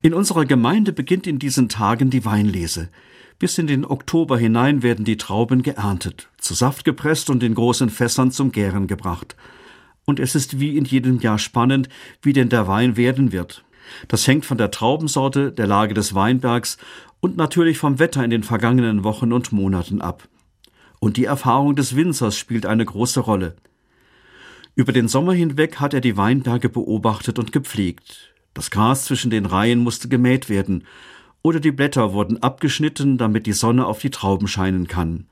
In 0.00 0.14
unserer 0.14 0.46
Gemeinde 0.46 0.92
beginnt 0.92 1.26
in 1.26 1.40
diesen 1.40 1.68
Tagen 1.68 2.08
die 2.08 2.24
Weinlese. 2.24 2.88
Bis 3.40 3.58
in 3.58 3.66
den 3.66 3.84
Oktober 3.84 4.38
hinein 4.38 4.84
werden 4.84 5.04
die 5.04 5.16
Trauben 5.16 5.62
geerntet, 5.62 6.28
zu 6.38 6.54
Saft 6.54 6.84
gepresst 6.84 7.30
und 7.30 7.42
in 7.42 7.56
großen 7.56 7.90
Fässern 7.90 8.30
zum 8.30 8.52
Gären 8.52 8.86
gebracht. 8.86 9.34
Und 10.04 10.20
es 10.20 10.36
ist 10.36 10.60
wie 10.60 10.76
in 10.76 10.84
jedem 10.84 11.18
Jahr 11.18 11.40
spannend, 11.40 11.88
wie 12.22 12.32
denn 12.32 12.48
der 12.48 12.68
Wein 12.68 12.96
werden 12.96 13.32
wird. 13.32 13.64
Das 14.06 14.24
hängt 14.28 14.46
von 14.46 14.56
der 14.56 14.70
Traubensorte, 14.70 15.50
der 15.50 15.66
Lage 15.66 15.94
des 15.94 16.14
Weinbergs 16.14 16.78
und 17.18 17.36
natürlich 17.36 17.78
vom 17.78 17.98
Wetter 17.98 18.22
in 18.22 18.30
den 18.30 18.44
vergangenen 18.44 19.02
Wochen 19.02 19.32
und 19.32 19.50
Monaten 19.50 20.00
ab. 20.00 20.28
Und 21.00 21.16
die 21.16 21.24
Erfahrung 21.24 21.74
des 21.74 21.96
Winzers 21.96 22.36
spielt 22.36 22.66
eine 22.66 22.84
große 22.84 23.18
Rolle. 23.18 23.56
Über 24.76 24.92
den 24.92 25.08
Sommer 25.08 25.32
hinweg 25.32 25.80
hat 25.80 25.92
er 25.92 26.00
die 26.00 26.16
Weinberge 26.16 26.68
beobachtet 26.68 27.40
und 27.40 27.50
gepflegt. 27.50 28.32
Das 28.54 28.70
Gras 28.70 29.04
zwischen 29.04 29.30
den 29.30 29.46
Reihen 29.46 29.80
musste 29.80 30.08
gemäht 30.08 30.48
werden, 30.48 30.84
oder 31.42 31.60
die 31.60 31.70
Blätter 31.70 32.12
wurden 32.12 32.42
abgeschnitten, 32.42 33.18
damit 33.18 33.46
die 33.46 33.52
Sonne 33.52 33.86
auf 33.86 34.00
die 34.00 34.10
Trauben 34.10 34.48
scheinen 34.48 34.88
kann. 34.88 35.26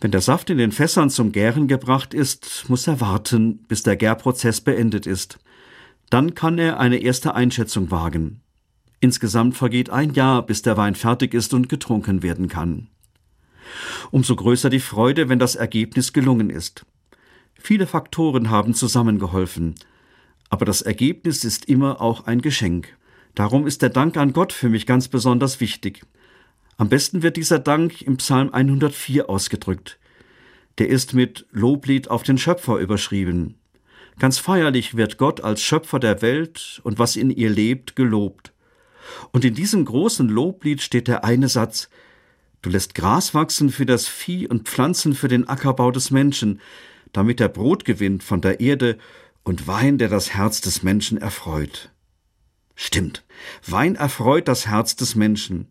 Wenn 0.00 0.10
der 0.10 0.20
Saft 0.20 0.50
in 0.50 0.58
den 0.58 0.72
Fässern 0.72 1.10
zum 1.10 1.32
Gären 1.32 1.68
gebracht 1.68 2.14
ist, 2.14 2.64
muss 2.68 2.86
er 2.86 3.00
warten, 3.00 3.58
bis 3.68 3.82
der 3.82 3.96
Gärprozess 3.96 4.60
beendet 4.60 5.06
ist. 5.06 5.38
Dann 6.10 6.34
kann 6.34 6.58
er 6.58 6.80
eine 6.80 6.98
erste 6.98 7.34
Einschätzung 7.34 7.90
wagen. 7.90 8.40
Insgesamt 9.00 9.56
vergeht 9.56 9.90
ein 9.90 10.14
Jahr, 10.14 10.44
bis 10.44 10.62
der 10.62 10.76
Wein 10.76 10.94
fertig 10.94 11.34
ist 11.34 11.54
und 11.54 11.68
getrunken 11.68 12.22
werden 12.22 12.48
kann. 12.48 12.88
Umso 14.10 14.36
größer 14.36 14.70
die 14.70 14.80
Freude, 14.80 15.28
wenn 15.28 15.38
das 15.38 15.54
Ergebnis 15.54 16.12
gelungen 16.12 16.50
ist. 16.50 16.86
Viele 17.54 17.86
Faktoren 17.86 18.50
haben 18.50 18.74
zusammengeholfen 18.74 19.74
aber 20.54 20.66
das 20.66 20.82
Ergebnis 20.82 21.42
ist 21.42 21.64
immer 21.64 22.00
auch 22.00 22.28
ein 22.28 22.40
Geschenk. 22.40 22.96
Darum 23.34 23.66
ist 23.66 23.82
der 23.82 23.88
Dank 23.88 24.16
an 24.16 24.32
Gott 24.32 24.52
für 24.52 24.68
mich 24.68 24.86
ganz 24.86 25.08
besonders 25.08 25.58
wichtig. 25.58 26.02
Am 26.76 26.88
besten 26.88 27.24
wird 27.24 27.36
dieser 27.36 27.58
Dank 27.58 28.02
im 28.02 28.18
Psalm 28.18 28.50
104 28.54 29.28
ausgedrückt. 29.28 29.98
Der 30.78 30.88
ist 30.88 31.12
mit 31.12 31.44
Loblied 31.50 32.08
auf 32.08 32.22
den 32.22 32.38
Schöpfer 32.38 32.78
überschrieben. 32.78 33.56
Ganz 34.20 34.38
feierlich 34.38 34.96
wird 34.96 35.18
Gott 35.18 35.40
als 35.40 35.60
Schöpfer 35.60 35.98
der 35.98 36.22
Welt 36.22 36.80
und 36.84 37.00
was 37.00 37.16
in 37.16 37.30
ihr 37.30 37.50
lebt 37.50 37.96
gelobt. 37.96 38.52
Und 39.32 39.44
in 39.44 39.54
diesem 39.54 39.84
großen 39.84 40.28
Loblied 40.28 40.82
steht 40.82 41.08
der 41.08 41.24
eine 41.24 41.48
Satz 41.48 41.88
Du 42.62 42.70
lässt 42.70 42.94
Gras 42.94 43.34
wachsen 43.34 43.70
für 43.70 43.86
das 43.86 44.06
Vieh 44.06 44.46
und 44.46 44.68
Pflanzen 44.68 45.14
für 45.14 45.26
den 45.26 45.48
Ackerbau 45.48 45.90
des 45.90 46.12
Menschen, 46.12 46.60
damit 47.12 47.40
er 47.40 47.48
Brot 47.48 47.84
gewinnt 47.84 48.22
von 48.22 48.40
der 48.40 48.60
Erde 48.60 48.98
und 49.44 49.66
Wein, 49.68 49.98
der 49.98 50.08
das 50.08 50.34
Herz 50.34 50.60
des 50.60 50.82
Menschen 50.82 51.18
erfreut. 51.18 51.92
Stimmt, 52.74 53.24
Wein 53.66 53.94
erfreut 53.94 54.48
das 54.48 54.66
Herz 54.66 54.96
des 54.96 55.14
Menschen. 55.14 55.68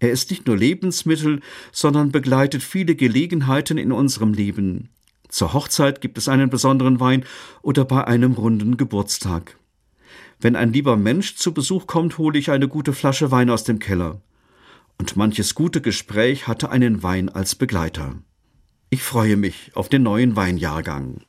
Er 0.00 0.10
ist 0.10 0.30
nicht 0.30 0.46
nur 0.46 0.56
Lebensmittel, 0.56 1.40
sondern 1.70 2.10
begleitet 2.10 2.62
viele 2.62 2.96
Gelegenheiten 2.96 3.76
in 3.76 3.92
unserem 3.92 4.32
Leben. 4.32 4.88
Zur 5.28 5.52
Hochzeit 5.52 6.00
gibt 6.00 6.18
es 6.18 6.28
einen 6.28 6.50
besonderen 6.50 6.98
Wein 6.98 7.24
oder 7.62 7.84
bei 7.84 8.04
einem 8.04 8.32
runden 8.32 8.78
Geburtstag. 8.78 9.58
Wenn 10.40 10.56
ein 10.56 10.72
lieber 10.72 10.96
Mensch 10.96 11.36
zu 11.36 11.52
Besuch 11.52 11.86
kommt, 11.86 12.16
hole 12.16 12.38
ich 12.38 12.50
eine 12.50 12.66
gute 12.66 12.94
Flasche 12.94 13.30
Wein 13.30 13.50
aus 13.50 13.62
dem 13.62 13.78
Keller. 13.78 14.22
Und 14.98 15.16
manches 15.16 15.54
gute 15.54 15.82
Gespräch 15.82 16.48
hatte 16.48 16.70
einen 16.70 17.02
Wein 17.02 17.28
als 17.28 17.54
Begleiter. 17.54 18.16
Ich 18.88 19.02
freue 19.02 19.36
mich 19.36 19.70
auf 19.74 19.88
den 19.88 20.02
neuen 20.02 20.34
Weinjahrgang. 20.34 21.22